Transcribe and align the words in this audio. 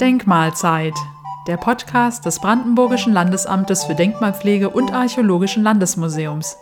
Denkmalzeit, 0.00 0.92
der 1.46 1.56
Podcast 1.56 2.26
des 2.26 2.38
Brandenburgischen 2.38 3.14
Landesamtes 3.14 3.84
für 3.84 3.94
Denkmalpflege 3.94 4.68
und 4.68 4.92
Archäologischen 4.92 5.62
Landesmuseums. 5.62 6.58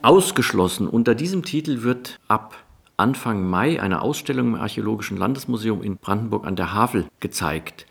Ausgeschlossen. 0.00 0.88
Unter 0.88 1.14
diesem 1.14 1.42
Titel 1.44 1.82
wird 1.82 2.18
ab 2.26 2.54
Anfang 2.96 3.46
Mai 3.46 3.78
eine 3.78 4.00
Ausstellung 4.00 4.54
im 4.54 4.54
Archäologischen 4.54 5.18
Landesmuseum 5.18 5.82
in 5.82 5.98
Brandenburg 5.98 6.46
an 6.46 6.56
der 6.56 6.72
Havel 6.72 7.04
gezeigt. 7.20 7.84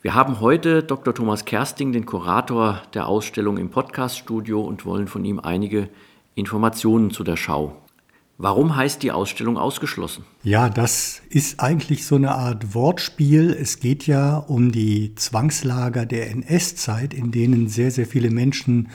Wir 0.00 0.14
haben 0.14 0.38
heute 0.38 0.84
Dr. 0.84 1.12
Thomas 1.12 1.44
Kersting, 1.44 1.90
den 1.90 2.06
Kurator 2.06 2.82
der 2.94 3.08
Ausstellung, 3.08 3.58
im 3.58 3.70
Podcaststudio 3.70 4.60
und 4.60 4.86
wollen 4.86 5.08
von 5.08 5.24
ihm 5.24 5.40
einige 5.40 5.88
Informationen 6.36 7.10
zu 7.10 7.24
der 7.24 7.36
Schau 7.36 7.76
Warum 8.38 8.76
heißt 8.76 9.02
die 9.02 9.12
Ausstellung 9.12 9.56
ausgeschlossen? 9.56 10.24
Ja, 10.42 10.68
das 10.68 11.22
ist 11.30 11.58
eigentlich 11.60 12.04
so 12.04 12.16
eine 12.16 12.34
Art 12.34 12.74
Wortspiel. 12.74 13.50
Es 13.50 13.80
geht 13.80 14.06
ja 14.06 14.36
um 14.36 14.72
die 14.72 15.14
Zwangslager 15.14 16.04
der 16.04 16.30
NS-Zeit, 16.32 17.14
in 17.14 17.30
denen 17.30 17.68
sehr, 17.68 17.90
sehr 17.90 18.06
viele 18.06 18.30
Menschen 18.30 18.88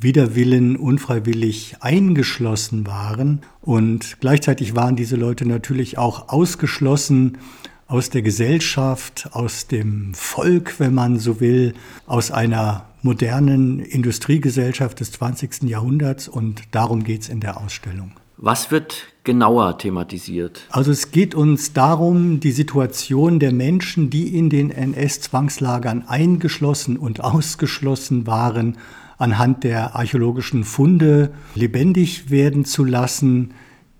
wider 0.00 0.36
Willen 0.36 0.76
unfreiwillig 0.76 1.78
eingeschlossen 1.80 2.86
waren. 2.86 3.40
Und 3.60 4.18
gleichzeitig 4.20 4.76
waren 4.76 4.94
diese 4.94 5.16
Leute 5.16 5.46
natürlich 5.46 5.98
auch 5.98 6.28
ausgeschlossen 6.28 7.38
aus 7.88 8.08
der 8.08 8.22
Gesellschaft, 8.22 9.30
aus 9.32 9.66
dem 9.66 10.14
Volk, 10.14 10.78
wenn 10.78 10.94
man 10.94 11.18
so 11.18 11.40
will, 11.40 11.74
aus 12.06 12.30
einer 12.30 12.86
modernen 13.02 13.80
Industriegesellschaft 13.80 15.00
des 15.00 15.10
20. 15.10 15.64
Jahrhunderts. 15.64 16.28
Und 16.28 16.62
darum 16.70 17.02
geht 17.02 17.22
es 17.22 17.28
in 17.28 17.40
der 17.40 17.60
Ausstellung. 17.60 18.12
Was 18.42 18.70
wird 18.70 19.08
genauer 19.22 19.76
thematisiert? 19.76 20.66
Also 20.70 20.90
es 20.92 21.10
geht 21.10 21.34
uns 21.34 21.74
darum, 21.74 22.40
die 22.40 22.52
Situation 22.52 23.38
der 23.38 23.52
Menschen, 23.52 24.08
die 24.08 24.34
in 24.34 24.48
den 24.48 24.70
NS-Zwangslagern 24.70 26.04
eingeschlossen 26.08 26.96
und 26.96 27.22
ausgeschlossen 27.22 28.26
waren, 28.26 28.78
anhand 29.18 29.62
der 29.64 29.94
archäologischen 29.94 30.64
Funde 30.64 31.32
lebendig 31.54 32.30
werden 32.30 32.64
zu 32.64 32.82
lassen. 32.82 33.52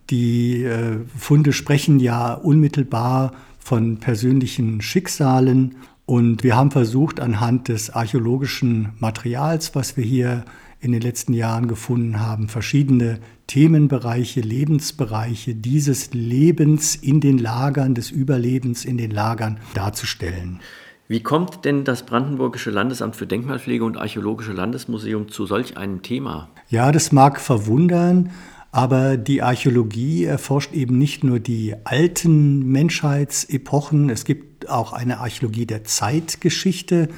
Die 0.09 0.65
äh, 0.65 1.01
Funde 1.19 1.53
sprechen 1.53 2.01
ja 2.01 2.33
unmittelbar 2.33 3.33
von 3.59 3.99
persönlichen 3.99 4.81
Schicksalen 4.81 5.77
und 6.07 6.45
wir 6.45 6.57
haben 6.57 6.71
versucht, 6.71 7.21
anhand 7.21 7.69
des 7.69 7.91
archäologischen 7.91 8.95
Materials, 9.01 9.75
was 9.75 9.99
wir 9.99 10.05
hier 10.05 10.47
in 10.81 10.93
den 10.93 11.03
letzten 11.03 11.35
Jahren 11.35 11.69
gefunden 11.69 12.21
haben, 12.21 12.49
verschiedene 12.49 13.21
Themenbereiche, 13.51 14.43
Lebensbereiche 14.43 15.57
dieses 15.57 16.15
Lebens 16.15 16.95
in 16.95 17.21
den 17.21 17.37
Lagern, 17.37 17.97
des 17.97 18.13
Überlebens 18.13 18.85
in 18.85 18.97
den 18.97 19.11
Lagern 19.11 19.59
darzustellen. 19.75 20.61
Wie 21.09 21.25
kommt 21.25 21.65
denn 21.65 21.83
das 21.83 22.07
Brandenburgische 22.07 22.71
Landesamt 22.71 23.17
für 23.17 23.27
Denkmalpflege 23.27 23.83
und 23.85 23.97
Archäologische 23.97 24.53
Landesmuseum 24.53 25.31
zu 25.31 25.47
solch 25.47 25.77
einem 25.77 26.03
Thema? 26.03 26.49
Ja, 26.69 26.93
das 26.93 27.11
mag 27.11 27.41
verwundern, 27.41 28.31
aber 28.71 29.17
die 29.17 29.43
Archäologie 29.43 30.27
erforscht 30.27 30.73
eben 30.73 30.97
nicht 30.97 31.25
nur 31.25 31.41
die 31.41 31.75
alten 31.83 32.71
Menschheitsepochen, 32.71 34.11
es 34.11 34.25
gibt 34.25 34.69
auch 34.69 34.93
eine 34.93 35.19
Archäologie 35.19 35.67
der 35.67 35.83
Zeitgeschichte 35.83 37.09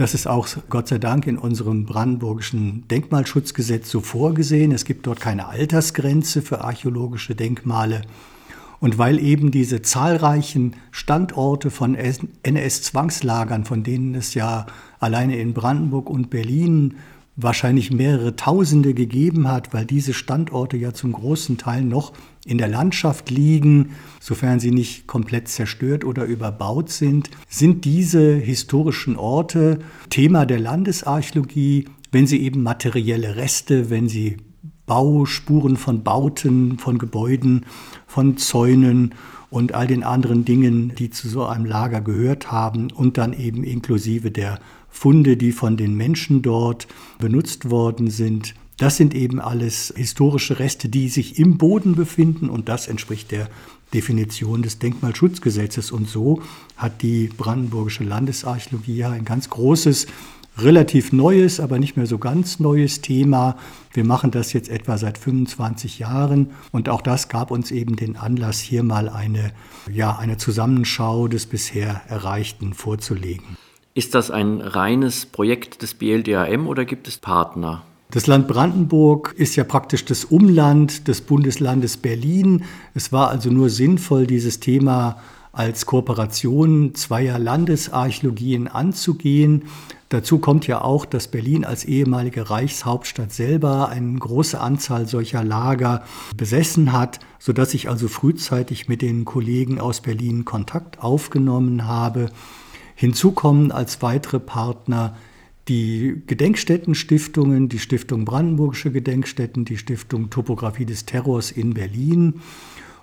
das 0.00 0.14
ist 0.14 0.26
auch 0.26 0.48
Gott 0.70 0.88
sei 0.88 0.96
Dank 0.96 1.26
in 1.26 1.36
unserem 1.36 1.84
brandenburgischen 1.84 2.88
Denkmalschutzgesetz 2.88 3.90
so 3.90 4.00
vorgesehen. 4.00 4.72
Es 4.72 4.86
gibt 4.86 5.06
dort 5.06 5.20
keine 5.20 5.48
Altersgrenze 5.48 6.40
für 6.40 6.64
archäologische 6.64 7.34
Denkmale. 7.34 8.00
Und 8.80 8.96
weil 8.96 9.18
eben 9.18 9.50
diese 9.50 9.82
zahlreichen 9.82 10.76
Standorte 10.90 11.70
von 11.70 11.94
NS-Zwangslagern, 11.94 13.66
von 13.66 13.82
denen 13.82 14.14
es 14.14 14.32
ja 14.32 14.64
alleine 15.00 15.36
in 15.36 15.52
Brandenburg 15.52 16.08
und 16.08 16.30
Berlin 16.30 16.94
wahrscheinlich 17.36 17.90
mehrere 17.90 18.36
Tausende 18.36 18.94
gegeben 18.94 19.48
hat, 19.48 19.72
weil 19.72 19.86
diese 19.86 20.14
Standorte 20.14 20.76
ja 20.76 20.92
zum 20.92 21.12
großen 21.12 21.58
Teil 21.58 21.82
noch 21.82 22.12
in 22.44 22.58
der 22.58 22.68
Landschaft 22.68 23.30
liegen, 23.30 23.90
sofern 24.20 24.60
sie 24.60 24.70
nicht 24.70 25.06
komplett 25.06 25.48
zerstört 25.48 26.04
oder 26.04 26.24
überbaut 26.24 26.90
sind, 26.90 27.30
sind 27.48 27.84
diese 27.84 28.34
historischen 28.34 29.16
Orte 29.16 29.78
Thema 30.10 30.46
der 30.46 30.58
Landesarchäologie, 30.58 31.86
wenn 32.12 32.26
sie 32.26 32.40
eben 32.40 32.62
materielle 32.62 33.36
Reste, 33.36 33.90
wenn 33.90 34.08
sie 34.08 34.38
Bauspuren 34.86 35.76
von 35.76 36.02
Bauten, 36.02 36.78
von 36.78 36.98
Gebäuden, 36.98 37.64
von 38.06 38.36
Zäunen 38.36 39.14
und 39.48 39.72
all 39.74 39.86
den 39.86 40.02
anderen 40.02 40.44
Dingen, 40.44 40.94
die 40.96 41.10
zu 41.10 41.28
so 41.28 41.44
einem 41.44 41.64
Lager 41.64 42.00
gehört 42.00 42.50
haben 42.50 42.90
und 42.90 43.18
dann 43.18 43.32
eben 43.32 43.62
inklusive 43.62 44.30
der 44.30 44.58
Funde, 44.90 45.36
die 45.36 45.52
von 45.52 45.76
den 45.76 45.96
Menschen 45.96 46.42
dort 46.42 46.86
benutzt 47.18 47.70
worden 47.70 48.10
sind. 48.10 48.54
Das 48.76 48.96
sind 48.96 49.14
eben 49.14 49.40
alles 49.40 49.92
historische 49.96 50.58
Reste, 50.58 50.88
die 50.88 51.08
sich 51.08 51.38
im 51.38 51.58
Boden 51.58 51.94
befinden 51.94 52.48
und 52.48 52.68
das 52.68 52.88
entspricht 52.88 53.30
der 53.30 53.48
Definition 53.92 54.62
des 54.62 54.78
Denkmalschutzgesetzes. 54.78 55.90
Und 55.90 56.08
so 56.08 56.42
hat 56.76 57.02
die 57.02 57.28
Brandenburgische 57.28 58.04
Landesarchäologie 58.04 58.96
ja 58.96 59.10
ein 59.10 59.24
ganz 59.24 59.50
großes, 59.50 60.06
relativ 60.58 61.12
neues, 61.12 61.60
aber 61.60 61.78
nicht 61.78 61.96
mehr 61.96 62.06
so 62.06 62.18
ganz 62.18 62.58
neues 62.58 63.00
Thema. 63.00 63.56
Wir 63.92 64.04
machen 64.04 64.30
das 64.30 64.52
jetzt 64.52 64.68
etwa 64.68 64.98
seit 64.98 65.18
25 65.18 65.98
Jahren 65.98 66.50
und 66.72 66.88
auch 66.88 67.02
das 67.02 67.28
gab 67.28 67.50
uns 67.50 67.70
eben 67.70 67.96
den 67.96 68.16
Anlass, 68.16 68.60
hier 68.60 68.82
mal 68.82 69.08
eine, 69.08 69.52
ja, 69.90 70.16
eine 70.16 70.36
Zusammenschau 70.36 71.28
des 71.28 71.46
bisher 71.46 72.02
Erreichten 72.08 72.74
vorzulegen. 72.74 73.56
Ist 74.00 74.14
das 74.14 74.30
ein 74.30 74.62
reines 74.62 75.26
Projekt 75.26 75.82
des 75.82 75.92
BLDAM 75.92 76.66
oder 76.66 76.86
gibt 76.86 77.06
es 77.06 77.18
Partner? 77.18 77.82
Das 78.10 78.26
Land 78.26 78.48
Brandenburg 78.48 79.34
ist 79.36 79.56
ja 79.56 79.64
praktisch 79.64 80.06
das 80.06 80.24
Umland 80.24 81.06
des 81.06 81.20
Bundeslandes 81.20 81.98
Berlin. 81.98 82.64
Es 82.94 83.12
war 83.12 83.28
also 83.28 83.50
nur 83.50 83.68
sinnvoll, 83.68 84.26
dieses 84.26 84.58
Thema 84.58 85.18
als 85.52 85.84
Kooperation 85.84 86.94
zweier 86.94 87.38
Landesarchäologien 87.38 88.68
anzugehen. 88.68 89.64
Dazu 90.08 90.38
kommt 90.38 90.66
ja 90.66 90.80
auch, 90.80 91.04
dass 91.04 91.28
Berlin 91.28 91.66
als 91.66 91.84
ehemalige 91.84 92.48
Reichshauptstadt 92.48 93.34
selber 93.34 93.90
eine 93.90 94.18
große 94.18 94.58
Anzahl 94.58 95.08
solcher 95.08 95.44
Lager 95.44 96.04
besessen 96.34 96.92
hat, 96.92 97.20
sodass 97.38 97.74
ich 97.74 97.90
also 97.90 98.08
frühzeitig 98.08 98.88
mit 98.88 99.02
den 99.02 99.26
Kollegen 99.26 99.78
aus 99.78 100.00
Berlin 100.00 100.46
Kontakt 100.46 101.00
aufgenommen 101.00 101.86
habe. 101.86 102.30
Hinzu 103.00 103.32
kommen 103.32 103.72
als 103.72 104.02
weitere 104.02 104.38
Partner 104.38 105.16
die 105.68 106.20
Gedenkstättenstiftungen, 106.26 107.70
die 107.70 107.78
Stiftung 107.78 108.26
Brandenburgische 108.26 108.92
Gedenkstätten, 108.92 109.64
die 109.64 109.78
Stiftung 109.78 110.28
Topographie 110.28 110.84
des 110.84 111.06
Terrors 111.06 111.50
in 111.50 111.72
Berlin, 111.72 112.42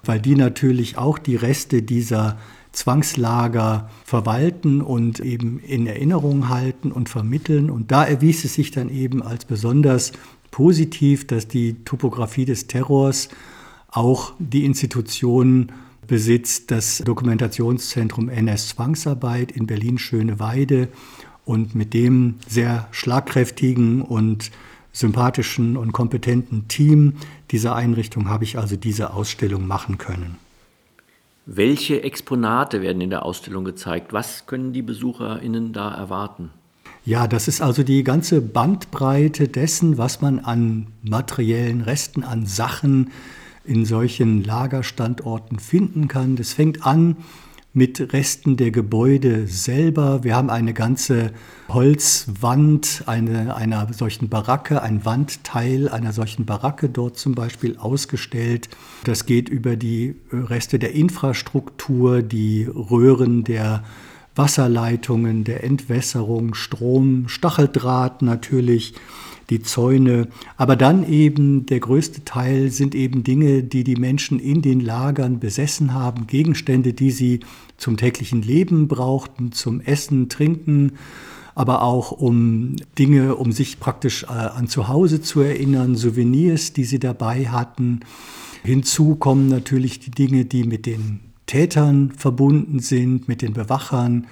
weil 0.04 0.20
die 0.20 0.36
natürlich 0.36 1.00
auch 1.00 1.18
die 1.18 1.36
Reste 1.36 1.82
dieser 1.82 2.38
Zwangslager 2.74 3.90
verwalten 4.06 4.84
und 4.84 5.20
eben 5.20 5.60
in 5.62 5.88
Erinnerung 5.88 6.48
halten 6.48 6.92
und 6.92 7.10
vermitteln. 7.10 7.72
Und 7.72 7.90
da 7.90 8.04
erwies 8.04 8.46
es 8.46 8.54
sich 8.54 8.70
dann 8.70 8.90
eben 8.90 9.24
als 9.24 9.46
besonders 9.46 10.12
positiv, 10.52 11.26
dass 11.26 11.48
die 11.48 11.84
Topographie 11.86 12.46
des 12.46 12.68
Terrors 12.68 13.30
auch 13.90 14.34
die 14.38 14.64
Institutionen 14.64 15.72
besitzt 16.08 16.72
das 16.72 17.00
Dokumentationszentrum 17.00 18.30
NS 18.30 18.70
Zwangsarbeit 18.70 19.52
in 19.52 19.68
Berlin-Schöneweide. 19.68 20.88
Und 21.46 21.76
mit 21.76 21.94
dem 21.94 22.36
sehr 22.48 22.88
schlagkräftigen 22.92 24.02
und 24.02 24.52
sympathischen 24.92 25.78
und 25.78 25.92
kompetenten 25.92 26.68
Team 26.68 27.14
dieser 27.52 27.76
Einrichtung 27.76 28.30
habe 28.30 28.44
ich 28.44 28.58
also 28.58 28.76
diese 28.76 29.14
Ausstellung 29.14 29.68
machen 29.68 29.98
können. 29.98 30.38
Welche 31.46 32.04
Exponate 32.04 32.82
werden 32.82 33.02
in 33.02 33.10
der 33.10 33.24
Ausstellung 33.24 33.64
gezeigt? 33.64 34.12
Was 34.12 34.48
können 34.48 34.74
die 34.74 34.82
BesucherInnen 34.82 35.72
da 35.72 35.94
erwarten? 35.94 36.50
Ja, 37.06 37.26
das 37.26 37.48
ist 37.48 37.62
also 37.62 37.84
die 37.84 38.04
ganze 38.04 38.42
Bandbreite 38.42 39.48
dessen, 39.48 39.98
was 39.98 40.20
man 40.20 40.40
an 40.40 40.88
materiellen 41.04 41.80
Resten, 41.80 42.24
an 42.24 42.46
Sachen, 42.46 43.12
in 43.68 43.86
solchen 43.86 44.44
Lagerstandorten 44.44 45.60
finden 45.60 46.08
kann. 46.08 46.36
Das 46.36 46.54
fängt 46.54 46.86
an 46.86 47.18
mit 47.78 48.12
Resten 48.12 48.58
der 48.58 48.72
Gebäude 48.72 49.46
selber. 49.46 50.24
Wir 50.24 50.36
haben 50.36 50.50
eine 50.50 50.74
ganze 50.74 51.32
Holzwand 51.70 53.04
eine, 53.06 53.56
einer 53.56 53.94
solchen 53.94 54.30
Baracke, 54.30 54.82
ein 54.82 55.06
Wandteil 55.06 55.88
einer 55.88 56.12
solchen 56.12 56.46
Baracke 56.46 56.90
dort 56.90 57.18
zum 57.18 57.36
Beispiel 57.36 57.78
ausgestellt. 57.78 58.70
Das 59.04 59.28
geht 59.28 59.48
über 59.48 59.76
die 59.76 60.16
Reste 60.32 60.80
der 60.80 60.94
Infrastruktur, 60.94 62.24
die 62.24 62.64
Röhren 62.64 63.44
der 63.44 63.84
Wasserleitungen, 64.36 65.44
der 65.44 65.64
Entwässerung, 65.64 66.56
Strom, 66.56 67.28
Stacheldraht 67.28 68.24
natürlich, 68.24 68.96
die 69.50 69.62
Zäune. 69.62 70.28
Aber 70.58 70.76
dann 70.76 71.08
eben 71.08 71.66
der 71.66 71.80
größte 71.80 72.26
Teil 72.26 72.70
sind 72.70 72.96
eben 72.96 73.24
Dinge, 73.24 73.64
die 73.64 73.84
die 73.84 73.96
Menschen 73.96 74.40
in 74.40 74.62
den 74.62 74.80
Lagern 74.80 75.40
besessen 75.40 75.94
haben, 75.94 76.28
Gegenstände, 76.28 76.94
die 76.94 77.12
sie 77.12 77.40
zum 77.78 77.98
täglichen 77.98 78.42
Leben 78.42 78.88
brauchten, 78.88 79.52
zum 79.52 79.82
Essen, 79.82 80.30
Trinken, 80.30 80.94
aber 81.56 81.82
auch 81.82 82.12
um 82.12 82.76
Dinge, 83.00 83.36
um 83.36 83.52
sich 83.52 83.80
praktisch 83.80 84.24
äh, 84.24 84.28
an 84.28 84.68
zu 84.68 84.88
Hause 84.88 85.22
zu 85.22 85.42
erinnern, 85.42 85.96
Souvenirs, 85.96 86.74
die 86.74 86.84
sie 86.84 87.00
dabei 87.00 87.48
hatten. 87.48 88.02
Hinzu 88.64 89.16
kommen 89.16 89.48
natürlich 89.48 90.00
die 90.00 90.12
Dinge, 90.12 90.46
die 90.46 90.66
mit 90.66 90.86
den 90.86 91.20
Tätern 91.48 92.12
verbunden 92.12 92.80
sind, 92.80 93.28
mit 93.28 93.42
den 93.42 93.54
Bewachern. 93.54 94.28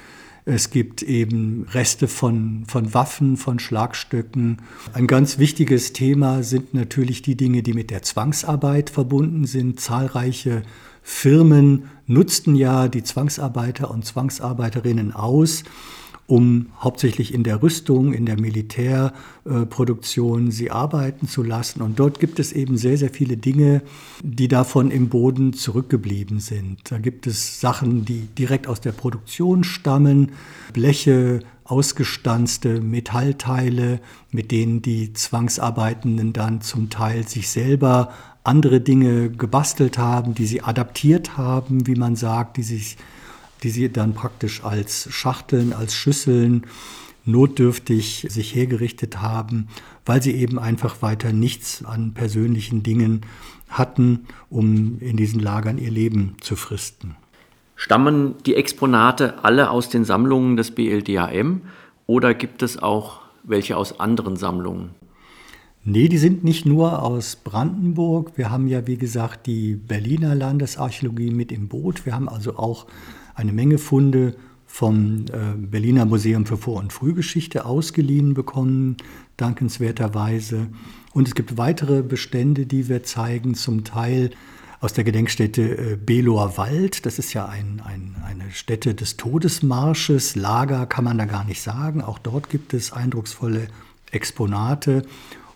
Es 0.48 0.70
gibt 0.70 1.02
eben 1.02 1.66
Reste 1.74 2.08
von, 2.08 2.66
von 2.68 2.94
Waffen, 2.94 3.36
von 3.36 3.58
Schlagstöcken. 3.58 4.62
Ein 4.94 5.08
ganz 5.08 5.40
wichtiges 5.40 5.92
Thema 5.92 6.44
sind 6.44 6.76
natürlich 6.76 7.24
die 7.24 7.36
Dinge, 7.36 7.64
die 7.64 7.74
mit 7.74 7.90
der 7.90 8.04
Zwangsarbeit 8.04 8.92
verbunden 8.92 9.48
sind. 9.48 9.80
Zahlreiche 9.80 10.62
Firmen 11.02 11.90
nutzten 12.06 12.56
ja 12.56 12.88
die 12.88 13.02
Zwangsarbeiter 13.02 13.90
und 13.90 14.06
Zwangsarbeiterinnen 14.06 15.14
aus 15.14 15.64
um 16.28 16.68
hauptsächlich 16.80 17.34
in 17.34 17.44
der 17.44 17.62
Rüstung, 17.62 18.14
in 18.14 18.26
der 18.26 18.40
Militärproduktion 18.40 20.50
sie 20.50 20.72
arbeiten 20.72 21.28
zu 21.28 21.44
lassen. 21.44 21.84
Und 21.84 22.00
dort 22.00 22.20
gibt 22.20 22.40
es 22.40 22.52
eben 22.52 22.78
sehr, 22.78 22.98
sehr 22.98 23.12
viele 23.12 23.38
Dinge, 23.38 23.84
die 24.24 24.48
davon 24.48 24.90
im 24.90 25.10
Boden 25.10 25.54
zurückgeblieben 25.54 26.40
sind. 26.40 26.80
Da 26.90 26.98
gibt 26.98 27.28
es 27.28 27.60
Sachen, 27.60 28.06
die 28.06 28.22
direkt 28.38 28.68
aus 28.68 28.82
der 28.82 28.94
Produktion 28.94 29.64
stammen, 29.64 30.32
Bleche, 30.74 31.42
ausgestanzte 31.64 32.82
Metallteile, 32.82 34.00
mit 34.32 34.50
denen 34.52 34.82
die 34.82 35.14
Zwangsarbeitenden 35.14 36.34
dann 36.34 36.62
zum 36.62 36.90
Teil 36.90 37.28
sich 37.28 37.50
selber 37.50 38.12
andere 38.44 38.82
Dinge 38.82 39.30
gebastelt 39.32 39.98
haben, 39.98 40.36
die 40.36 40.46
sie 40.46 40.62
adaptiert 40.62 41.38
haben, 41.38 41.88
wie 41.88 41.96
man 41.96 42.16
sagt, 42.16 42.58
die 42.58 42.64
sich 42.64 42.98
die 43.64 43.70
sie 43.70 43.92
dann 43.92 44.14
praktisch 44.14 44.64
als 44.64 45.08
Schachteln, 45.12 45.74
als 45.74 45.94
Schüsseln 45.96 46.66
notdürftig 47.26 48.28
sich 48.30 48.54
hergerichtet 48.54 49.22
haben, 49.22 49.68
weil 50.06 50.22
sie 50.22 50.34
eben 50.34 50.60
einfach 50.60 51.02
weiter 51.02 51.34
nichts 51.34 51.84
an 51.84 52.14
persönlichen 52.14 52.84
Dingen 52.84 53.22
hatten, 53.70 54.28
um 54.50 55.00
in 55.00 55.18
diesen 55.18 55.40
Lagern 55.40 55.78
ihr 55.78 55.92
Leben 55.92 56.38
zu 56.42 56.56
fristen. 56.56 57.16
Stammen 57.76 58.36
die 58.46 58.56
Exponate 58.56 59.44
alle 59.44 59.70
aus 59.70 59.90
den 59.90 60.06
Sammlungen 60.06 60.56
des 60.56 60.72
BLDAM 60.72 61.62
oder 62.06 62.34
gibt 62.34 62.62
es 62.62 62.82
auch 62.82 63.22
welche 63.44 63.76
aus 63.76 64.00
anderen 64.00 64.38
Sammlungen? 64.38 64.92
Nee, 65.84 66.08
die 66.08 66.18
sind 66.18 66.44
nicht 66.44 66.66
nur 66.66 67.04
aus 67.04 67.36
Brandenburg. 67.36 68.32
Wir 68.38 68.50
haben 68.50 68.68
ja, 68.68 68.88
wie 68.88 68.98
gesagt, 68.98 69.46
die 69.46 69.76
Berliner 69.76 70.34
Landesarchäologie 70.34 71.30
mit 71.30 71.52
im 71.52 71.68
Boot. 71.68 72.08
Wir 72.08 72.16
haben 72.16 72.28
also 72.28 72.58
auch 72.58 72.88
eine 73.36 73.54
Menge 73.54 73.78
Funde 73.78 74.36
vom 74.66 75.26
äh, 75.32 75.56
Berliner 75.56 76.06
Museum 76.06 76.46
für 76.46 76.58
Vor- 76.58 76.80
und 76.80 76.92
Frühgeschichte 76.92 77.66
ausgeliehen 77.66 78.34
bekommen, 78.34 78.98
dankenswerterweise. 79.38 80.68
Und 81.14 81.28
es 81.28 81.36
gibt 81.36 81.58
weitere 81.58 82.02
Bestände, 82.02 82.66
die 82.66 82.90
wir 82.90 83.04
zeigen, 83.04 83.56
zum 83.56 83.84
Teil 83.84 84.32
aus 84.82 84.94
der 84.94 85.04
Gedenkstätte 85.04 85.62
äh, 85.62 85.96
Beloer 85.96 86.58
Wald. 86.58 87.06
Das 87.06 87.20
ist 87.20 87.34
ja 87.34 87.46
ein, 87.46 87.82
ein, 87.86 88.16
eine 88.26 88.52
Stätte 88.52 88.96
des 88.96 89.18
Todesmarsches. 89.18 90.36
Lager 90.36 90.86
kann 90.86 91.06
man 91.06 91.18
da 91.18 91.26
gar 91.26 91.46
nicht 91.46 91.62
sagen. 91.62 92.02
Auch 92.02 92.20
dort 92.20 92.50
gibt 92.50 92.74
es 92.74 92.92
eindrucksvolle 92.92 93.68
Exponate 94.12 95.04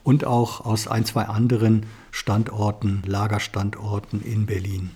und 0.03 0.25
auch 0.25 0.65
aus 0.65 0.87
ein, 0.87 1.05
zwei 1.05 1.25
anderen 1.25 1.85
Standorten, 2.11 3.03
Lagerstandorten 3.05 4.21
in 4.21 4.45
Berlin. 4.45 4.91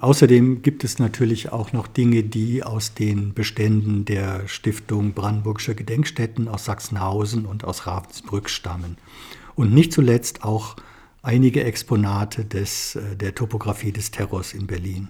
Außerdem 0.00 0.62
gibt 0.62 0.82
es 0.82 0.98
natürlich 0.98 1.52
auch 1.52 1.72
noch 1.72 1.86
Dinge, 1.86 2.24
die 2.24 2.62
aus 2.62 2.94
den 2.94 3.32
Beständen 3.32 4.04
der 4.04 4.48
Stiftung 4.48 5.12
Brandenburgische 5.12 5.74
Gedenkstätten 5.74 6.48
aus 6.48 6.64
Sachsenhausen 6.64 7.46
und 7.46 7.64
aus 7.64 7.86
Ravensbrück 7.86 8.50
stammen. 8.50 8.96
Und 9.54 9.72
nicht 9.72 9.92
zuletzt 9.92 10.42
auch 10.42 10.76
einige 11.22 11.64
Exponate 11.64 12.44
des, 12.44 12.96
äh, 12.96 13.16
der 13.16 13.34
Topographie 13.34 13.92
des 13.92 14.10
Terrors 14.10 14.52
in 14.52 14.66
Berlin. 14.66 15.08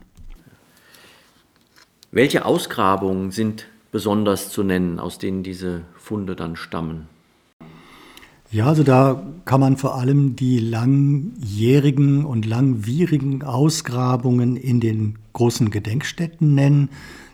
Welche 2.12 2.44
Ausgrabungen 2.44 3.32
sind 3.32 3.66
besonders 3.90 4.50
zu 4.50 4.62
nennen, 4.62 5.00
aus 5.00 5.18
denen 5.18 5.42
diese 5.42 5.82
Funde 5.96 6.36
dann 6.36 6.56
stammen? 6.56 7.08
Ja, 8.54 8.66
also 8.66 8.84
da 8.84 9.20
kann 9.46 9.58
man 9.58 9.76
vor 9.76 9.96
allem 9.96 10.36
die 10.36 10.60
langjährigen 10.60 12.24
und 12.24 12.46
langwierigen 12.46 13.42
Ausgrabungen 13.42 14.56
in 14.56 14.78
den 14.78 15.18
großen 15.32 15.70
Gedenkstätten 15.70 16.54
nennen. 16.54 16.88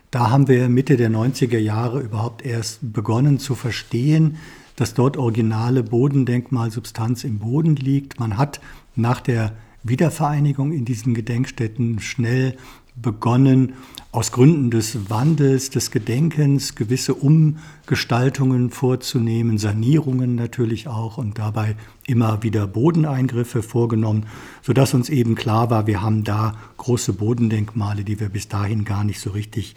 Da 0.09 0.31
haben 0.31 0.47
wir 0.47 0.67
Mitte 0.67 0.97
der 0.97 1.11
90er 1.11 1.59
Jahre 1.59 1.99
überhaupt 1.99 2.43
erst 2.43 2.91
begonnen 2.91 3.37
zu 3.37 3.53
verstehen, 3.53 4.37
dass 4.75 4.95
dort 4.95 5.15
originale 5.15 5.83
Bodendenkmalsubstanz 5.83 7.23
im 7.23 7.37
Boden 7.37 7.75
liegt. 7.75 8.19
Man 8.19 8.39
hat 8.39 8.59
nach 8.95 9.21
der 9.21 9.51
Wiedervereinigung 9.83 10.71
in 10.71 10.85
diesen 10.85 11.13
Gedenkstätten 11.13 11.99
schnell 11.99 12.57
begonnen, 12.95 13.73
aus 14.11 14.33
Gründen 14.33 14.71
des 14.71 15.09
Wandels, 15.09 15.69
des 15.69 15.89
Gedenkens 15.89 16.75
gewisse 16.75 17.13
Umgestaltungen 17.13 18.69
vorzunehmen, 18.69 19.57
Sanierungen 19.57 20.35
natürlich 20.35 20.89
auch 20.89 21.17
und 21.17 21.39
dabei 21.39 21.75
immer 22.05 22.43
wieder 22.43 22.67
Bodeneingriffe 22.67 23.63
vorgenommen, 23.63 24.25
sodass 24.61 24.93
uns 24.93 25.09
eben 25.09 25.35
klar 25.35 25.69
war, 25.69 25.87
wir 25.87 26.01
haben 26.01 26.25
da 26.25 26.55
große 26.75 27.13
Bodendenkmale, 27.13 28.03
die 28.03 28.19
wir 28.19 28.27
bis 28.27 28.49
dahin 28.49 28.83
gar 28.83 29.05
nicht 29.05 29.21
so 29.21 29.29
richtig 29.29 29.75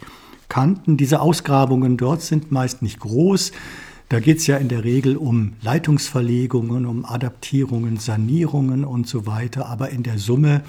kannten. 0.49 0.97
Diese 0.97 1.21
Ausgrabungen 1.21 1.95
dort 1.95 2.21
sind 2.21 2.51
meist 2.51 2.81
nicht 2.81 2.99
groß. 2.99 3.53
Da 4.09 4.19
geht 4.19 4.37
es 4.39 4.47
ja 4.47 4.57
in 4.57 4.67
der 4.67 4.83
Regel 4.83 5.15
um 5.15 5.53
Leitungsverlegungen, 5.61 6.85
um 6.85 7.05
Adaptierungen, 7.05 7.97
Sanierungen 7.97 8.83
und 8.83 9.07
so 9.07 9.25
weiter. 9.25 9.67
Aber 9.67 9.89
in 9.89 10.03
der 10.03 10.19
Summe 10.19 10.61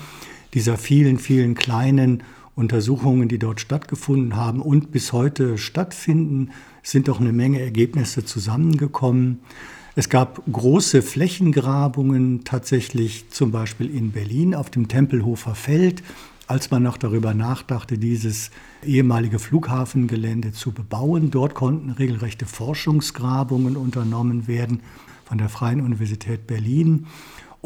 dieser 0.54 0.78
vielen, 0.78 1.18
vielen 1.18 1.54
kleinen 1.54 2.22
Untersuchungen, 2.56 3.28
die 3.28 3.38
dort 3.38 3.60
stattgefunden 3.60 4.34
haben 4.34 4.62
und 4.62 4.90
bis 4.90 5.12
heute 5.12 5.58
stattfinden, 5.58 6.50
sind 6.82 7.08
doch 7.08 7.20
eine 7.20 7.32
Menge 7.32 7.60
Ergebnisse 7.60 8.24
zusammengekommen. 8.24 9.40
Es 9.94 10.08
gab 10.08 10.42
große 10.50 11.02
Flächengrabungen 11.02 12.44
tatsächlich 12.44 13.28
zum 13.30 13.52
Beispiel 13.52 13.94
in 13.94 14.10
Berlin 14.10 14.54
auf 14.54 14.70
dem 14.70 14.88
Tempelhofer 14.88 15.54
Feld, 15.54 16.02
als 16.46 16.70
man 16.70 16.82
noch 16.82 16.96
darüber 16.96 17.34
nachdachte, 17.34 17.98
dieses 17.98 18.50
ehemalige 18.84 19.38
Flughafengelände 19.38 20.52
zu 20.52 20.72
bebauen. 20.72 21.30
Dort 21.30 21.54
konnten 21.54 21.90
regelrechte 21.90 22.46
Forschungsgrabungen 22.46 23.76
unternommen 23.76 24.46
werden 24.46 24.80
von 25.26 25.38
der 25.38 25.48
Freien 25.48 25.80
Universität 25.80 26.46
Berlin. 26.46 27.06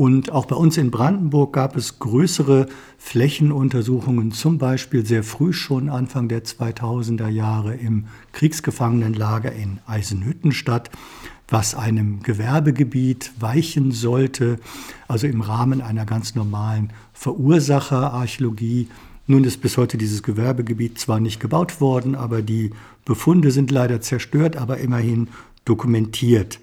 Und 0.01 0.33
auch 0.33 0.47
bei 0.47 0.57
uns 0.57 0.79
in 0.79 0.91
Brandenburg 0.91 1.53
gab 1.53 1.77
es 1.77 1.99
größere 1.99 2.69
Flächenuntersuchungen, 2.97 4.33
zum 4.33 4.57
Beispiel 4.57 5.05
sehr 5.05 5.23
früh 5.23 5.53
schon 5.53 5.91
Anfang 5.91 6.27
der 6.27 6.43
2000er 6.43 7.29
Jahre 7.29 7.75
im 7.75 8.07
Kriegsgefangenenlager 8.33 9.53
in 9.53 9.79
Eisenhüttenstadt, 9.87 10.89
was 11.49 11.75
einem 11.75 12.23
Gewerbegebiet 12.23 13.33
weichen 13.41 13.93
sollte, 13.93 14.59
also 15.07 15.27
im 15.27 15.43
Rahmen 15.43 15.83
einer 15.83 16.07
ganz 16.07 16.35
normalen 16.35 16.95
Verursacherarchäologie. 17.13 18.89
Nun 19.27 19.45
ist 19.45 19.61
bis 19.61 19.77
heute 19.77 19.99
dieses 19.99 20.23
Gewerbegebiet 20.23 20.99
zwar 20.99 21.21
nicht 21.21 21.41
gebaut 21.41 21.83
worden, 21.83 22.15
aber 22.15 22.41
die 22.41 22.71
Befunde 23.05 23.51
sind 23.51 23.71
leider 23.71 24.01
zerstört, 24.01 24.57
aber 24.57 24.79
immerhin 24.79 25.29
dokumentiert. 25.67 26.59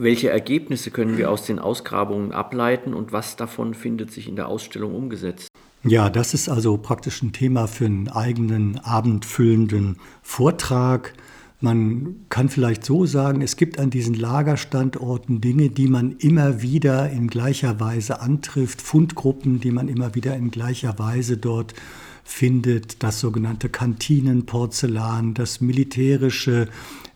Welche 0.00 0.30
Ergebnisse 0.30 0.92
können 0.92 1.18
wir 1.18 1.28
aus 1.28 1.44
den 1.44 1.58
Ausgrabungen 1.58 2.30
ableiten 2.30 2.94
und 2.94 3.12
was 3.12 3.34
davon 3.34 3.74
findet 3.74 4.12
sich 4.12 4.28
in 4.28 4.36
der 4.36 4.46
Ausstellung 4.46 4.94
umgesetzt? 4.94 5.48
Ja, 5.82 6.08
das 6.08 6.34
ist 6.34 6.48
also 6.48 6.76
praktisch 6.76 7.20
ein 7.20 7.32
Thema 7.32 7.66
für 7.66 7.86
einen 7.86 8.08
eigenen 8.08 8.78
abendfüllenden 8.78 9.96
Vortrag. 10.22 11.14
Man 11.60 12.14
kann 12.28 12.48
vielleicht 12.48 12.84
so 12.84 13.06
sagen, 13.06 13.42
es 13.42 13.56
gibt 13.56 13.80
an 13.80 13.90
diesen 13.90 14.14
Lagerstandorten 14.14 15.40
Dinge, 15.40 15.68
die 15.68 15.88
man 15.88 16.12
immer 16.18 16.62
wieder 16.62 17.10
in 17.10 17.26
gleicher 17.26 17.80
Weise 17.80 18.20
antrifft, 18.20 18.80
Fundgruppen, 18.80 19.58
die 19.58 19.72
man 19.72 19.88
immer 19.88 20.14
wieder 20.14 20.36
in 20.36 20.52
gleicher 20.52 20.96
Weise 21.00 21.38
dort 21.38 21.74
findet, 22.22 23.02
das 23.02 23.18
sogenannte 23.18 23.68
Kantinenporzellan, 23.68 25.34
das 25.34 25.60
militärische 25.60 26.68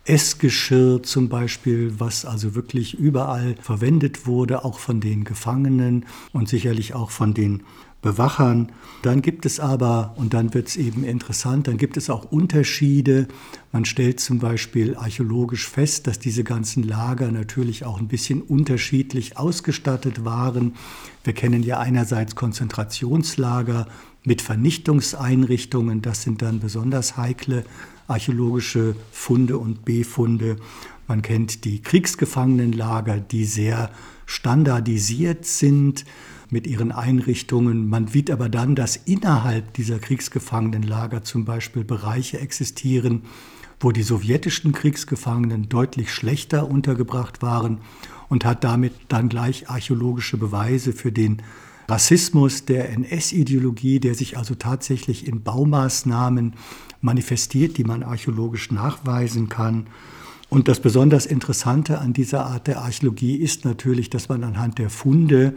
Essgeschirr 0.04 1.02
zum 1.02 1.28
Beispiel, 1.28 1.94
was 1.99 2.25
also 2.25 2.54
wirklich 2.54 2.99
überall 2.99 3.54
verwendet 3.61 4.26
wurde, 4.26 4.64
auch 4.64 4.78
von 4.78 5.00
den 5.00 5.25
Gefangenen 5.25 6.06
und 6.32 6.49
sicherlich 6.49 6.94
auch 6.94 7.11
von 7.11 7.35
den 7.35 7.62
Bewachern. 8.02 8.73
Dann 9.02 9.23
gibt 9.23 9.47
es 9.47 9.61
aber, 9.61 10.14
und 10.16 10.35
dann 10.35 10.54
wird 10.54 10.68
es 10.68 10.76
eben 10.76 11.04
interessant, 11.04 11.68
dann 11.68 11.76
gibt 11.76 11.97
es 11.97 12.11
auch 12.11 12.30
Unterschiede. 12.32 13.28
Man 13.71 13.85
stellt 13.85 14.18
zum 14.18 14.40
Beispiel 14.40 14.97
archäologisch 14.97 15.68
fest, 15.68 16.09
dass 16.09 16.18
diese 16.18 16.42
ganzen 16.42 16.82
Lager 16.82 17.30
natürlich 17.30 17.85
auch 17.85 18.00
ein 18.00 18.09
bisschen 18.09 18.42
unterschiedlich 18.42 19.38
ausgestattet 19.38 20.25
waren. 20.25 20.75
Wir 21.23 21.32
kennen 21.32 21.62
ja 21.62 21.78
einerseits 21.78 22.35
Konzentrationslager 22.35 23.87
mit 24.25 24.42
Vernichtungseinrichtungen, 24.42 26.02
das 26.02 26.23
sind 26.23 26.42
dann 26.42 26.61
besonders 26.61 27.16
heikle 27.16 27.64
archäologische 28.12 28.95
Funde 29.11 29.59
und 29.59 29.85
Befunde. 29.85 30.57
Man 31.09 31.23
kennt 31.23 31.64
die 31.64 31.83
Kriegsgefangenenlager, 31.83 33.19
die 33.19 33.45
sehr 33.45 33.90
standardisiert 34.26 35.45
sind 35.47 36.04
mit 36.50 36.66
ihren 36.66 36.92
Einrichtungen. 36.92 37.88
Man 37.88 38.07
sieht 38.07 38.31
aber 38.31 38.49
dann, 38.49 38.75
dass 38.75 38.97
innerhalb 38.97 39.73
dieser 39.75 39.99
Kriegsgefangenenlager 39.99 41.25
zum 41.25 41.45
Beispiel 41.45 41.85
Bereiche 41.85 42.38
existieren, 42.38 43.23
wo 43.81 43.90
die 43.90 44.02
sowjetischen 44.02 44.73
Kriegsgefangenen 44.73 45.69
deutlich 45.69 46.12
schlechter 46.12 46.71
untergebracht 46.71 47.42
waren 47.42 47.78
und 48.28 48.45
hat 48.45 48.62
damit 48.62 48.92
dann 49.09 49.28
gleich 49.28 49.69
archäologische 49.69 50.37
Beweise 50.37 50.92
für 50.92 51.11
den 51.11 51.42
Rassismus 51.92 52.64
der 52.64 52.88
NS-Ideologie, 52.88 54.00
der 54.00 54.14
sich 54.14 54.38
also 54.38 54.54
tatsächlich 54.54 55.28
in 55.28 55.42
Baumaßnahmen 55.42 56.54
manifestiert, 57.02 57.76
die 57.76 57.84
man 57.84 58.02
archäologisch 58.02 58.70
nachweisen 58.70 59.50
kann. 59.50 59.88
Und 60.49 60.68
das 60.68 60.80
besonders 60.80 61.26
Interessante 61.26 61.99
an 61.99 62.14
dieser 62.14 62.46
Art 62.46 62.66
der 62.66 62.80
Archäologie 62.80 63.37
ist 63.37 63.66
natürlich, 63.66 64.08
dass 64.08 64.30
man 64.30 64.42
anhand 64.42 64.78
der 64.78 64.88
Funde 64.88 65.54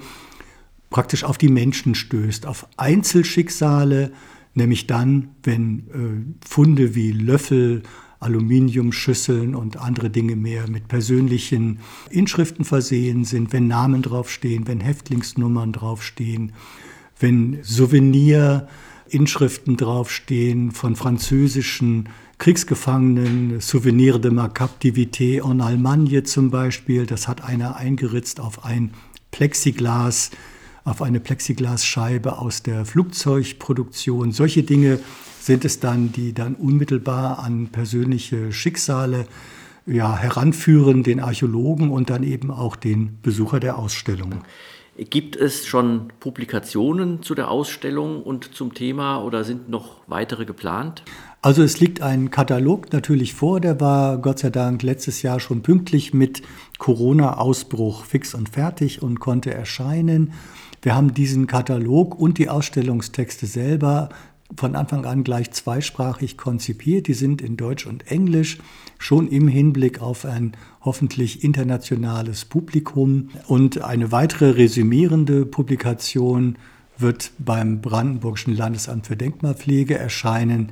praktisch 0.90 1.24
auf 1.24 1.38
die 1.38 1.48
Menschen 1.48 1.96
stößt, 1.96 2.46
auf 2.46 2.68
Einzelschicksale, 2.76 4.12
nämlich 4.56 4.88
dann, 4.88 5.30
wenn 5.42 6.36
äh, 6.44 6.46
Funde 6.46 6.96
wie 6.96 7.14
Löffel, 7.14 7.84
Aluminiumschüsseln 8.26 9.56
und 9.56 9.78
andere 9.78 10.10
Dinge 10.10 10.36
mehr 10.36 10.68
mit 10.68 10.88
persönlichen 10.88 11.80
Inschriften 12.10 12.66
versehen 12.66 13.24
sind, 13.24 13.54
wenn 13.54 13.68
Namen 13.68 14.02
draufstehen, 14.02 14.68
wenn 14.68 14.80
Häftlingsnummern 14.80 15.72
draufstehen, 15.72 16.54
wenn 17.20 17.60
Souvenir-Inschriften 17.62 19.78
draufstehen 19.78 20.72
von 20.72 20.96
französischen 20.96 22.10
Kriegsgefangenen, 22.40 23.62
Souvenir 23.62 24.18
de 24.20 24.32
ma 24.32 24.48
Captivité 24.48 25.48
en 25.48 25.62
Allemagne 25.62 26.24
zum 26.24 26.50
Beispiel, 26.50 27.06
das 27.06 27.28
hat 27.28 27.44
einer 27.44 27.76
eingeritzt 27.78 28.40
auf 28.40 28.66
ein 28.66 28.90
Plexiglas, 29.32 30.32
auf 30.86 31.02
eine 31.02 31.20
Plexiglasscheibe 31.20 32.38
aus 32.38 32.64
der 32.64 32.86
Flugzeugproduktion. 32.86 34.32
Solche 34.32 34.64
Dinge 34.64 35.00
sind 35.42 35.66
es 35.66 35.80
dann, 35.80 36.12
die 36.12 36.34
dann 36.34 36.56
unmittelbar 36.56 37.40
an 37.40 37.68
persönliche 37.68 38.52
Schicksale 38.52 39.26
ja, 39.88 40.16
heranführen, 40.16 41.04
den 41.04 41.20
Archäologen 41.20 41.90
und 41.92 42.10
dann 42.10 42.24
eben 42.24 42.52
auch 42.52 42.76
den 42.76 43.20
Besucher 43.22 43.60
der 43.60 43.78
Ausstellung. 43.78 44.44
Gibt 44.98 45.36
es 45.36 45.66
schon 45.66 46.14
Publikationen 46.22 47.22
zu 47.22 47.36
der 47.36 47.52
Ausstellung 47.52 48.24
und 48.24 48.56
zum 48.56 48.74
Thema 48.74 49.22
oder 49.22 49.44
sind 49.44 49.70
noch 49.70 49.98
weitere 50.08 50.46
geplant? 50.46 51.04
Also 51.42 51.64
es 51.64 51.82
liegt 51.82 52.02
ein 52.02 52.32
Katalog 52.32 52.94
natürlich 52.94 53.34
vor, 53.34 53.60
der 53.60 53.82
war 53.82 54.20
Gott 54.20 54.40
sei 54.40 54.52
Dank 54.52 54.84
letztes 54.84 55.22
Jahr 55.22 55.42
schon 55.42 55.64
pünktlich 55.64 56.14
mit 56.14 56.44
Corona-Ausbruch 56.78 58.06
fix 58.06 58.34
und 58.34 58.50
fertig 58.50 59.02
und 59.02 59.20
konnte 59.20 59.54
erscheinen. 59.54 60.32
Wir 60.86 60.94
haben 60.94 61.16
diesen 61.16 61.48
Katalog 61.48 62.14
und 62.14 62.38
die 62.38 62.48
Ausstellungstexte 62.48 63.48
selber 63.48 64.10
von 64.56 64.76
Anfang 64.76 65.04
an 65.06 65.24
gleich 65.24 65.50
zweisprachig 65.50 66.38
konzipiert. 66.38 67.08
Die 67.08 67.16
sind 67.16 67.42
in 67.42 67.58
Deutsch 67.58 67.88
und 67.88 68.12
Englisch 68.12 68.60
schon 69.00 69.28
im 69.28 69.48
Hinblick 69.48 70.00
auf 70.00 70.26
ein 70.26 70.52
hoffentlich 70.82 71.44
internationales 71.44 72.46
Publikum. 72.46 73.30
Und 73.48 73.82
eine 73.82 74.12
weitere 74.12 74.52
resümierende 74.52 75.48
Publikation 75.48 76.56
wird 77.00 77.32
beim 77.40 77.82
Brandenburgischen 77.82 78.56
Landesamt 78.56 79.08
für 79.08 79.18
Denkmalpflege 79.18 79.98
erscheinen 79.98 80.70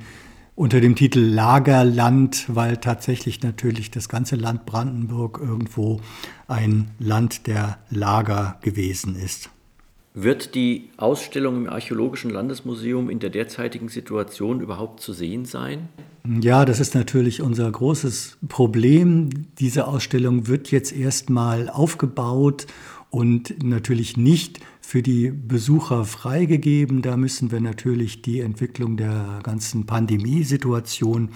unter 0.54 0.80
dem 0.80 0.94
Titel 0.94 1.18
Lagerland, 1.18 2.44
weil 2.46 2.76
tatsächlich 2.76 3.42
natürlich 3.42 3.90
das 3.90 4.08
ganze 4.08 4.36
Land 4.36 4.64
Brandenburg 4.64 5.40
irgendwo 5.42 6.00
ein 6.46 6.92
Land 7.00 7.48
der 7.48 7.78
Lager 7.90 8.60
gewesen 8.62 9.16
ist. 9.16 9.50
Wird 10.16 10.54
die 10.54 10.90
Ausstellung 10.96 11.56
im 11.56 11.68
Archäologischen 11.68 12.30
Landesmuseum 12.30 13.10
in 13.10 13.18
der 13.18 13.30
derzeitigen 13.30 13.88
Situation 13.88 14.60
überhaupt 14.60 15.00
zu 15.00 15.12
sehen 15.12 15.44
sein? 15.44 15.88
Ja, 16.40 16.64
das 16.64 16.78
ist 16.78 16.94
natürlich 16.94 17.42
unser 17.42 17.68
großes 17.70 18.38
Problem. 18.48 19.48
Diese 19.58 19.88
Ausstellung 19.88 20.46
wird 20.46 20.70
jetzt 20.70 20.92
erstmal 20.92 21.68
aufgebaut 21.68 22.68
und 23.10 23.60
natürlich 23.64 24.16
nicht 24.16 24.60
für 24.80 25.02
die 25.02 25.32
Besucher 25.32 26.04
freigegeben. 26.04 27.02
Da 27.02 27.16
müssen 27.16 27.50
wir 27.50 27.60
natürlich 27.60 28.22
die 28.22 28.38
Entwicklung 28.38 28.96
der 28.96 29.40
ganzen 29.42 29.84
Pandemiesituation 29.84 31.30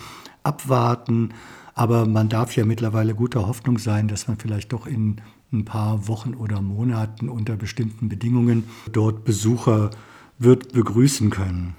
abwarten. 0.44 1.35
Aber 1.75 2.06
man 2.06 2.28
darf 2.28 2.54
ja 2.54 2.64
mittlerweile 2.64 3.16
guter 3.16 3.49
Hoffnung 3.49 3.78
sein, 3.78 4.06
dass 4.06 4.28
man 4.28 4.38
vielleicht 4.38 4.73
doch 4.73 4.87
in 4.87 5.20
ein 5.52 5.64
paar 5.64 6.09
Wochen 6.09 6.35
oder 6.35 6.61
Monaten 6.61 7.28
unter 7.28 7.57
bestimmten 7.57 8.09
Bedingungen 8.09 8.64
dort 8.93 9.25
Besucher 9.25 9.90
wird 10.38 10.73
begrüßen 10.73 11.31
können. 11.31 11.75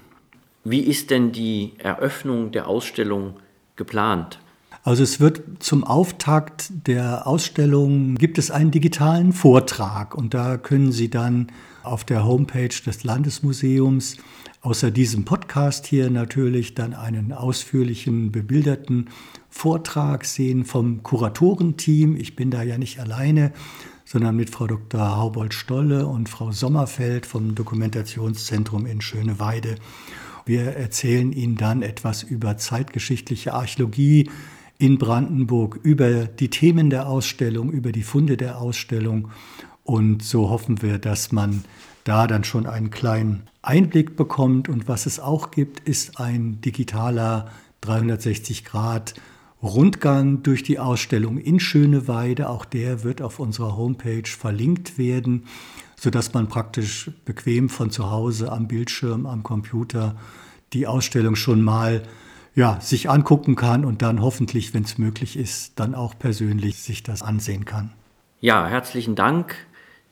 Wie 0.64 0.80
ist 0.80 1.10
denn 1.10 1.32
die 1.32 1.72
Eröffnung 1.78 2.52
der 2.52 2.68
Ausstellung 2.68 3.34
geplant? 3.76 4.40
Also 4.82 5.02
es 5.02 5.20
wird 5.20 5.42
zum 5.62 5.84
Auftakt 5.84 6.70
der 6.86 7.26
Ausstellung 7.26 8.14
gibt 8.14 8.38
es 8.38 8.50
einen 8.50 8.70
digitalen 8.70 9.32
Vortrag 9.32 10.14
und 10.14 10.32
da 10.32 10.56
können 10.56 10.90
Sie 10.90 11.10
dann 11.10 11.48
auf 11.82 12.04
der 12.04 12.24
Homepage 12.24 12.68
des 12.68 13.04
Landesmuseums 13.04 14.16
außer 14.62 14.90
diesem 14.90 15.24
Podcast 15.24 15.86
hier 15.86 16.10
natürlich 16.10 16.74
dann 16.74 16.94
einen 16.94 17.32
ausführlichen, 17.32 18.32
bebilderten 18.32 19.08
Vortrag 19.50 20.24
sehen 20.24 20.64
vom 20.64 21.02
Kuratorenteam. 21.02 22.16
Ich 22.16 22.36
bin 22.36 22.50
da 22.50 22.62
ja 22.62 22.78
nicht 22.78 23.00
alleine, 23.00 23.52
sondern 24.04 24.36
mit 24.36 24.50
Frau 24.50 24.66
Dr. 24.66 25.16
Haubold-Stolle 25.16 26.06
und 26.06 26.28
Frau 26.28 26.52
Sommerfeld 26.52 27.26
vom 27.26 27.54
Dokumentationszentrum 27.54 28.86
in 28.86 29.00
Schöneweide. 29.00 29.76
Wir 30.46 30.76
erzählen 30.76 31.32
Ihnen 31.32 31.56
dann 31.56 31.82
etwas 31.82 32.22
über 32.22 32.56
zeitgeschichtliche 32.56 33.52
Archäologie 33.52 34.30
in 34.78 34.98
Brandenburg, 34.98 35.78
über 35.82 36.24
die 36.24 36.48
Themen 36.48 36.88
der 36.88 37.06
Ausstellung, 37.06 37.70
über 37.70 37.92
die 37.92 38.02
Funde 38.02 38.36
der 38.36 38.58
Ausstellung. 38.60 39.30
Und 39.84 40.22
so 40.22 40.48
hoffen 40.48 40.80
wir, 40.82 40.98
dass 40.98 41.32
man 41.32 41.64
da 42.04 42.26
dann 42.26 42.44
schon 42.44 42.66
einen 42.66 42.90
kleinen 42.90 43.42
Einblick 43.62 44.16
bekommt. 44.16 44.68
Und 44.68 44.88
was 44.88 45.06
es 45.06 45.20
auch 45.20 45.50
gibt, 45.50 45.86
ist 45.88 46.18
ein 46.18 46.60
digitaler 46.62 47.50
360 47.82 48.64
Grad 48.64 49.14
Rundgang 49.62 50.42
durch 50.42 50.62
die 50.62 50.78
Ausstellung 50.78 51.38
in 51.38 51.60
Schöneweide. 51.60 52.48
Auch 52.48 52.64
der 52.64 53.04
wird 53.04 53.22
auf 53.22 53.38
unserer 53.38 53.76
Homepage 53.76 54.26
verlinkt 54.26 54.96
werden, 54.96 55.44
sodass 55.96 56.32
man 56.32 56.48
praktisch 56.48 57.10
bequem 57.24 57.68
von 57.68 57.90
zu 57.90 58.10
Hause 58.10 58.52
am 58.52 58.68
Bildschirm, 58.68 59.26
am 59.26 59.42
Computer 59.42 60.16
die 60.72 60.86
Ausstellung 60.86 61.36
schon 61.36 61.62
mal 61.62 62.02
ja, 62.54 62.80
sich 62.80 63.10
angucken 63.10 63.56
kann 63.56 63.84
und 63.84 64.02
dann 64.02 64.22
hoffentlich, 64.22 64.72
wenn 64.74 64.84
es 64.84 64.98
möglich 64.98 65.36
ist, 65.36 65.78
dann 65.78 65.94
auch 65.94 66.18
persönlich 66.18 66.78
sich 66.78 67.02
das 67.02 67.22
ansehen 67.22 67.64
kann. 67.64 67.92
Ja, 68.40 68.66
herzlichen 68.66 69.14
Dank. 69.14 69.54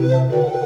Musik 0.00 0.57